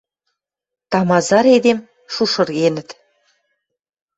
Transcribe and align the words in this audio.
Тамазар 0.91 1.45
эдем 1.55 1.79
шушыргенӹт. 2.13 2.89